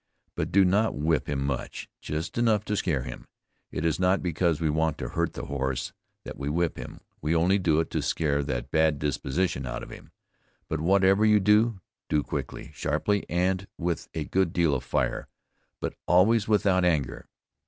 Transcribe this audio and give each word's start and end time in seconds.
But 0.33 0.51
do 0.51 0.65
not 0.65 0.95
whip 0.95 1.29
him 1.29 1.45
much, 1.45 1.87
just 2.01 2.35
enough 2.39 2.65
to 2.65 2.75
scare 2.75 3.03
him, 3.03 3.27
it 3.69 3.85
is 3.85 3.99
not 3.99 4.23
because 4.23 4.59
we 4.59 4.67
want 4.67 4.97
to 4.97 5.09
hurt 5.09 5.33
the 5.33 5.45
horse 5.45 5.93
that 6.25 6.39
we 6.39 6.49
whip 6.49 6.75
him, 6.75 7.01
we 7.21 7.35
only 7.35 7.59
do 7.59 7.79
it 7.79 7.91
to 7.91 8.01
scare 8.01 8.41
that 8.43 8.71
bad 8.71 8.97
disposition 8.97 9.63
out 9.67 9.83
of 9.83 9.91
him. 9.91 10.11
But 10.67 10.81
whatever 10.81 11.23
you 11.23 11.39
do, 11.39 11.81
do 12.09 12.23
quickly, 12.23 12.71
sharply 12.73 13.27
and 13.29 13.67
with 13.77 14.09
a 14.15 14.23
good 14.25 14.53
deal 14.53 14.73
of 14.73 14.83
fire, 14.83 15.27
but 15.79 15.93
always 16.07 16.47
without 16.47 16.83
anger. 16.83 17.27